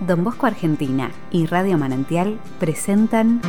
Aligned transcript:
Don 0.00 0.22
Bosco 0.22 0.46
Argentina 0.46 1.10
y 1.32 1.46
Radio 1.46 1.76
Manantial 1.76 2.38
presentan 2.60 3.40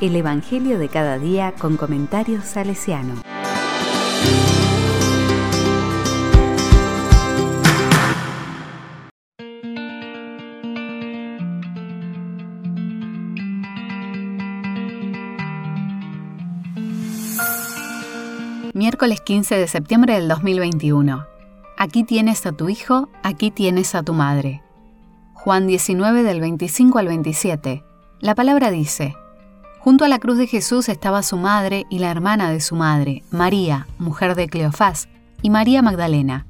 El 0.00 0.16
Evangelio 0.16 0.78
de 0.78 0.88
cada 0.88 1.18
día 1.18 1.52
con 1.58 1.76
comentarios 1.76 2.44
salesiano. 2.44 3.14
Miércoles 18.72 19.20
15 19.20 19.56
de 19.56 19.68
septiembre 19.68 20.14
del 20.14 20.28
2021. 20.28 21.31
Aquí 21.84 22.04
tienes 22.04 22.46
a 22.46 22.52
tu 22.52 22.68
hijo, 22.68 23.08
aquí 23.24 23.50
tienes 23.50 23.96
a 23.96 24.04
tu 24.04 24.14
madre. 24.14 24.62
Juan 25.34 25.66
19 25.66 26.22
del 26.22 26.38
25 26.38 26.96
al 27.00 27.08
27. 27.08 27.82
La 28.20 28.36
palabra 28.36 28.70
dice, 28.70 29.16
Junto 29.80 30.04
a 30.04 30.08
la 30.08 30.20
cruz 30.20 30.38
de 30.38 30.46
Jesús 30.46 30.88
estaba 30.88 31.24
su 31.24 31.36
madre 31.38 31.86
y 31.90 31.98
la 31.98 32.12
hermana 32.12 32.52
de 32.52 32.60
su 32.60 32.76
madre, 32.76 33.24
María, 33.32 33.88
mujer 33.98 34.36
de 34.36 34.46
Cleofás, 34.46 35.08
y 35.42 35.50
María 35.50 35.82
Magdalena. 35.82 36.46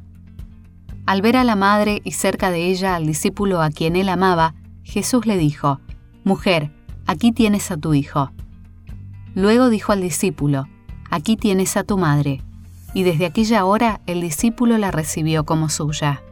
Al 1.06 1.23
ver 1.23 1.39
a 1.39 1.45
la 1.45 1.56
madre 1.56 2.03
y 2.05 2.11
cerca 2.11 2.51
de 2.51 2.67
ella 2.67 2.95
al 2.95 3.06
discípulo 3.06 3.62
a 3.62 3.70
quien 3.70 3.97
él 3.97 4.11
amaba, 4.11 4.53
Jesús 4.83 5.25
le 5.25 5.39
dijo, 5.39 5.80
Mujer, 6.25 6.75
aquí 7.06 7.33
tienes 7.33 7.70
a 7.70 7.78
tu 7.78 7.95
hijo. 7.95 8.33
Luego 9.34 9.70
dijo 9.70 9.92
al 9.92 10.03
discípulo, 10.03 10.69
Aquí 11.09 11.39
tienes 11.39 11.78
a 11.78 11.84
tu 11.84 11.97
madre 11.97 12.42
y 12.95 13.02
desde 13.02 13.27
aquella 13.27 13.64
hora 13.64 14.01
el 14.06 14.20
discípulo 14.20 14.78
la 14.78 14.91
recibió 14.91 15.45
como 15.45 15.69
suya. 15.69 16.23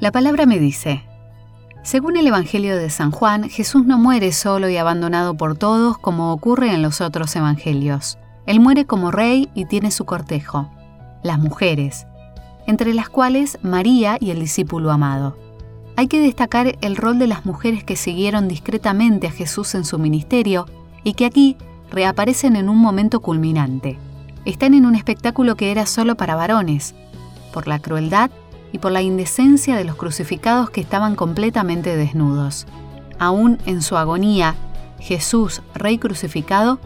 La 0.00 0.12
palabra 0.12 0.46
me 0.46 0.58
dice, 0.58 1.02
según 1.82 2.16
el 2.16 2.26
Evangelio 2.26 2.76
de 2.76 2.90
San 2.90 3.10
Juan, 3.10 3.48
Jesús 3.48 3.86
no 3.86 3.98
muere 3.98 4.32
solo 4.32 4.68
y 4.68 4.76
abandonado 4.76 5.34
por 5.34 5.56
todos 5.56 5.96
como 5.98 6.32
ocurre 6.32 6.74
en 6.74 6.82
los 6.82 7.00
otros 7.00 7.34
Evangelios. 7.36 8.18
Él 8.46 8.60
muere 8.60 8.84
como 8.84 9.10
rey 9.10 9.48
y 9.54 9.64
tiene 9.64 9.90
su 9.90 10.04
cortejo, 10.04 10.70
las 11.22 11.38
mujeres, 11.38 12.06
entre 12.66 12.92
las 12.92 13.08
cuales 13.08 13.58
María 13.62 14.18
y 14.20 14.30
el 14.30 14.40
discípulo 14.40 14.90
amado. 14.90 15.38
Hay 15.96 16.06
que 16.06 16.20
destacar 16.20 16.76
el 16.80 16.96
rol 16.96 17.18
de 17.18 17.26
las 17.26 17.46
mujeres 17.46 17.82
que 17.82 17.96
siguieron 17.96 18.46
discretamente 18.46 19.26
a 19.26 19.32
Jesús 19.32 19.74
en 19.74 19.84
su 19.84 19.98
ministerio 19.98 20.66
y 21.02 21.14
que 21.14 21.26
aquí 21.26 21.56
reaparecen 21.90 22.56
en 22.56 22.68
un 22.68 22.78
momento 22.78 23.20
culminante. 23.20 23.98
Están 24.44 24.74
en 24.74 24.86
un 24.86 24.94
espectáculo 24.94 25.56
que 25.56 25.70
era 25.70 25.86
solo 25.86 26.14
para 26.16 26.34
varones, 26.34 26.94
por 27.52 27.68
la 27.68 27.78
crueldad 27.78 28.30
y 28.72 28.78
por 28.78 28.92
la 28.92 29.02
indecencia 29.02 29.76
de 29.76 29.84
los 29.84 29.96
crucificados 29.96 30.70
que 30.70 30.80
estaban 30.80 31.16
completamente 31.16 31.96
desnudos. 31.96 32.66
Aún 33.18 33.58
en 33.66 33.82
su 33.82 33.96
agonía, 33.96 34.54
Jesús, 34.98 35.62
Rey 35.74 35.98
crucificado, 35.98 36.78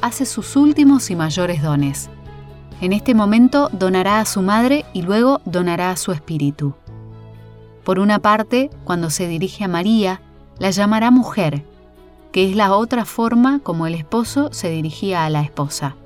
hace 0.00 0.26
sus 0.26 0.56
últimos 0.56 1.10
y 1.10 1.16
mayores 1.16 1.62
dones. 1.62 2.10
En 2.80 2.92
este 2.92 3.14
momento 3.14 3.70
donará 3.72 4.20
a 4.20 4.26
su 4.26 4.42
madre 4.42 4.84
y 4.92 5.02
luego 5.02 5.40
donará 5.44 5.90
a 5.90 5.96
su 5.96 6.12
espíritu. 6.12 6.74
Por 7.84 7.98
una 7.98 8.18
parte, 8.18 8.70
cuando 8.84 9.10
se 9.10 9.28
dirige 9.28 9.64
a 9.64 9.68
María, 9.68 10.20
la 10.58 10.70
llamará 10.70 11.10
mujer, 11.10 11.64
que 12.32 12.50
es 12.50 12.56
la 12.56 12.74
otra 12.74 13.04
forma 13.04 13.60
como 13.60 13.86
el 13.86 13.94
esposo 13.94 14.52
se 14.52 14.68
dirigía 14.70 15.24
a 15.24 15.30
la 15.30 15.42
esposa. 15.42 15.96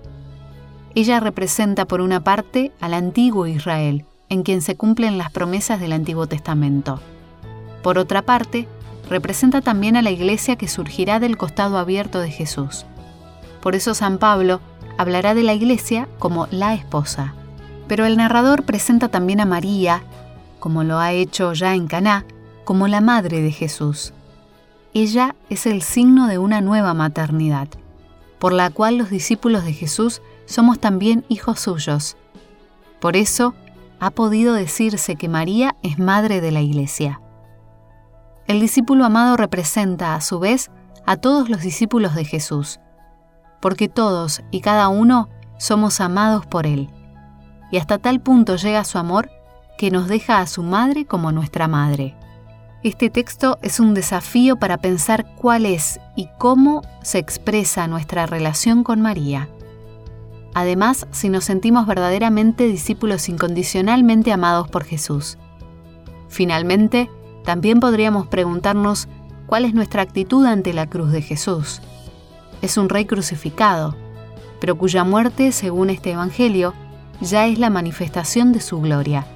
Ella 0.95 1.21
representa 1.21 1.87
por 1.87 2.01
una 2.01 2.23
parte 2.23 2.73
al 2.81 2.95
antiguo 2.95 3.47
Israel, 3.47 4.05
en 4.31 4.43
quien 4.43 4.63
se 4.63 4.77
cumplen 4.77 5.19
las 5.19 5.31
promesas 5.31 5.81
del 5.81 5.93
Antiguo 5.93 6.27
Testamento. 6.27 7.01
Por 7.83 7.99
otra 7.99 8.23
parte, 8.23 8.67
representa 9.11 9.61
también 9.61 9.97
a 9.97 10.03
la 10.03 10.11
iglesia 10.11 10.57
que 10.57 10.69
surgirá 10.69 11.21
del 11.21 11.37
costado 11.37 11.77
abierto 11.77 12.21
de 12.21 12.31
Jesús. 12.31 12.87
Por 13.61 13.75
eso 13.75 13.93
San 13.93 14.19
Pablo 14.19 14.61
hablará 14.97 15.35
de 15.35 15.43
la 15.43 15.53
iglesia 15.53 16.09
como 16.19 16.47
la 16.51 16.75
esposa. 16.75 17.35
Pero 17.89 18.07
el 18.07 18.17
narrador 18.17 18.63
presenta 18.63 19.09
también 19.09 19.41
a 19.41 19.47
María, 19.47 20.03
como 20.61 20.85
lo 20.85 20.99
ha 20.99 21.13
hecho 21.13 21.53
ya 21.53 21.75
en 21.75 21.89
Caná, 21.89 22.25
como 22.65 22.87
la 22.87 23.01
madre 23.01 23.43
de 23.43 23.51
Jesús. 23.51 24.13
Ella 24.95 25.35
es 25.49 25.67
el 25.67 25.83
signo 25.83 26.29
de 26.29 26.39
una 26.39 26.61
nueva 26.61 26.95
maternidad, 26.95 27.69
por 28.39 28.53
la 28.53 28.71
cual 28.71 28.97
los 28.97 29.11
discípulos 29.11 29.65
de 29.65 29.73
Jesús 29.73 30.23
somos 30.47 30.79
también 30.79 31.25
hijos 31.29 31.61
suyos. 31.61 32.17
Por 33.01 33.17
eso, 33.17 33.55
ha 34.01 34.11
podido 34.11 34.55
decirse 34.55 35.17
que 35.17 35.29
María 35.29 35.77
es 35.83 35.99
madre 35.99 36.41
de 36.41 36.51
la 36.51 36.61
Iglesia. 36.61 37.21
El 38.47 38.59
discípulo 38.59 39.05
amado 39.05 39.37
representa, 39.37 40.15
a 40.15 40.21
su 40.21 40.41
vez, 40.41 40.71
a 41.07 41.17
todos 41.17 41.49
los 41.49 41.61
discípulos 41.61 42.15
de 42.15 42.25
Jesús, 42.25 42.81
porque 43.61 43.89
todos 43.89 44.43
y 44.51 44.63
cada 44.63 44.89
uno 44.89 45.29
somos 45.59 46.01
amados 46.01 46.47
por 46.47 46.67
Él, 46.67 46.91
y 47.71 47.77
hasta 47.77 47.99
tal 47.99 48.21
punto 48.21 48.57
llega 48.57 48.85
su 48.85 48.99
amor 48.99 49.31
que 49.79 49.91
nos 49.91 50.09
deja 50.09 50.41
a 50.41 50.47
su 50.47 50.63
madre 50.63 51.05
como 51.05 51.31
nuestra 51.31 51.69
madre. 51.69 52.17
Este 52.83 53.11
texto 53.11 53.59
es 53.61 53.79
un 53.79 53.93
desafío 53.93 54.57
para 54.57 54.79
pensar 54.79 55.27
cuál 55.37 55.67
es 55.67 56.01
y 56.17 56.29
cómo 56.39 56.83
se 57.03 57.19
expresa 57.19 57.87
nuestra 57.87 58.25
relación 58.25 58.83
con 58.83 59.03
María. 59.03 59.49
Además, 60.55 61.07
si 61.13 61.29
nos 61.29 61.45
sentimos 61.45 61.87
verdaderamente 61.87 62.67
discípulos 62.67 63.29
incondicionalmente 63.29 64.33
amados 64.33 64.69
por 64.69 64.85
Jesús. 64.85 65.39
Finalmente, 66.29 67.11
también 67.45 67.81
podríamos 67.81 68.27
preguntarnos 68.27 69.09
cuál 69.47 69.65
es 69.65 69.75
nuestra 69.75 70.03
actitud 70.03 70.45
ante 70.47 70.73
la 70.73 70.89
cruz 70.89 71.13
de 71.13 71.23
Jesús. 71.23 71.81
Es 72.63 72.77
un 72.77 72.89
rey 72.89 73.05
crucificado, 73.05 73.97
pero 74.61 74.77
cuya 74.77 75.05
muerte, 75.05 75.53
según 75.53 75.91
este 75.91 76.13
Evangelio, 76.13 76.75
ya 77.21 77.47
es 77.47 77.59
la 77.59 77.71
manifestación 77.71 78.53
de 78.53 78.61
su 78.61 78.81
gloria. 78.81 79.27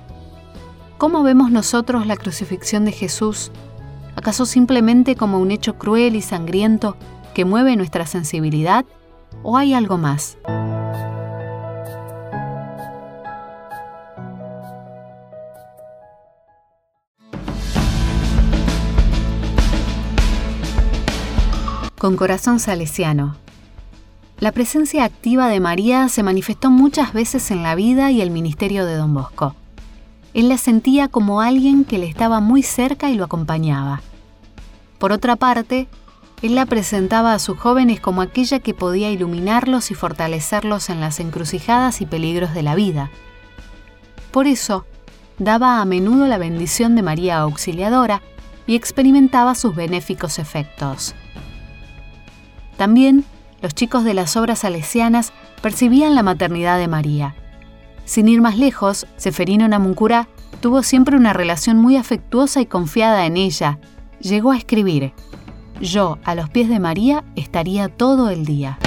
¿Cómo 0.98 1.22
vemos 1.22 1.50
nosotros 1.50 2.06
la 2.06 2.16
crucifixión 2.16 2.84
de 2.84 2.92
Jesús? 2.92 3.50
¿Acaso 4.16 4.46
simplemente 4.46 5.16
como 5.16 5.38
un 5.38 5.50
hecho 5.50 5.76
cruel 5.76 6.16
y 6.16 6.22
sangriento 6.22 6.96
que 7.34 7.44
mueve 7.44 7.76
nuestra 7.76 8.06
sensibilidad? 8.06 8.84
¿O 9.42 9.56
hay 9.56 9.74
algo 9.74 9.98
más? 9.98 10.38
Con 22.04 22.16
corazón 22.16 22.60
salesiano. 22.60 23.34
La 24.38 24.52
presencia 24.52 25.04
activa 25.04 25.48
de 25.48 25.58
María 25.58 26.10
se 26.10 26.22
manifestó 26.22 26.70
muchas 26.70 27.14
veces 27.14 27.50
en 27.50 27.62
la 27.62 27.74
vida 27.74 28.10
y 28.10 28.20
el 28.20 28.30
ministerio 28.30 28.84
de 28.84 28.94
don 28.94 29.14
Bosco. 29.14 29.56
Él 30.34 30.50
la 30.50 30.58
sentía 30.58 31.08
como 31.08 31.40
alguien 31.40 31.86
que 31.86 31.96
le 31.96 32.06
estaba 32.06 32.40
muy 32.40 32.62
cerca 32.62 33.08
y 33.08 33.14
lo 33.14 33.24
acompañaba. 33.24 34.02
Por 34.98 35.12
otra 35.12 35.36
parte, 35.36 35.88
él 36.42 36.56
la 36.56 36.66
presentaba 36.66 37.32
a 37.32 37.38
sus 37.38 37.58
jóvenes 37.58 38.00
como 38.00 38.20
aquella 38.20 38.58
que 38.58 38.74
podía 38.74 39.10
iluminarlos 39.10 39.90
y 39.90 39.94
fortalecerlos 39.94 40.90
en 40.90 41.00
las 41.00 41.20
encrucijadas 41.20 42.02
y 42.02 42.04
peligros 42.04 42.52
de 42.52 42.64
la 42.64 42.74
vida. 42.74 43.10
Por 44.30 44.46
eso, 44.46 44.84
daba 45.38 45.80
a 45.80 45.86
menudo 45.86 46.26
la 46.26 46.36
bendición 46.36 46.96
de 46.96 47.02
María 47.02 47.38
Auxiliadora 47.38 48.20
y 48.66 48.74
experimentaba 48.76 49.54
sus 49.54 49.74
benéficos 49.74 50.38
efectos. 50.38 51.14
También 52.76 53.24
los 53.62 53.74
chicos 53.74 54.04
de 54.04 54.14
las 54.14 54.36
obras 54.36 54.60
salesianas 54.60 55.32
percibían 55.62 56.14
la 56.14 56.22
maternidad 56.22 56.78
de 56.78 56.88
María. 56.88 57.34
Sin 58.04 58.28
ir 58.28 58.40
más 58.40 58.58
lejos, 58.58 59.06
Seferino 59.16 59.66
Namuncurá 59.66 60.28
tuvo 60.60 60.82
siempre 60.82 61.16
una 61.16 61.32
relación 61.32 61.78
muy 61.78 61.96
afectuosa 61.96 62.60
y 62.60 62.66
confiada 62.66 63.26
en 63.26 63.36
ella. 63.36 63.78
Llegó 64.20 64.52
a 64.52 64.56
escribir, 64.56 65.12
Yo 65.80 66.18
a 66.24 66.34
los 66.34 66.50
pies 66.50 66.68
de 66.68 66.80
María 66.80 67.24
estaría 67.36 67.88
todo 67.88 68.28
el 68.28 68.44
día. 68.44 68.78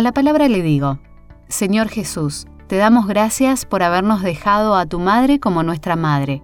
A 0.00 0.02
la 0.02 0.12
palabra 0.12 0.48
le 0.48 0.62
digo, 0.62 0.98
Señor 1.48 1.90
Jesús, 1.90 2.46
te 2.68 2.76
damos 2.76 3.06
gracias 3.06 3.66
por 3.66 3.82
habernos 3.82 4.22
dejado 4.22 4.74
a 4.74 4.86
tu 4.86 4.98
madre 4.98 5.40
como 5.40 5.62
nuestra 5.62 5.94
madre, 5.94 6.42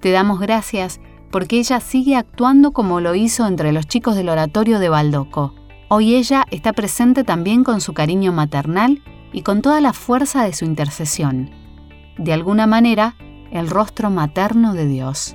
Te 0.00 0.10
damos 0.10 0.40
gracias 0.40 1.00
porque 1.30 1.58
ella 1.58 1.80
sigue 1.80 2.16
actuando 2.16 2.72
como 2.72 3.00
lo 3.00 3.14
hizo 3.14 3.46
entre 3.46 3.72
los 3.72 3.86
chicos 3.86 4.14
del 4.14 4.28
oratorio 4.28 4.78
de 4.78 4.90
Baldoco. 4.90 5.54
Hoy 5.88 6.16
ella 6.16 6.44
está 6.50 6.74
presente 6.74 7.24
también 7.24 7.64
con 7.64 7.80
su 7.80 7.94
cariño 7.94 8.30
maternal 8.32 9.02
y 9.32 9.40
con 9.40 9.62
toda 9.62 9.80
la 9.80 9.94
fuerza 9.94 10.44
de 10.44 10.52
su 10.52 10.66
intercesión. 10.66 11.48
De 12.18 12.34
alguna 12.34 12.66
manera, 12.66 13.16
el 13.52 13.70
rostro 13.70 14.10
materno 14.10 14.74
de 14.74 14.86
Dios. 14.86 15.34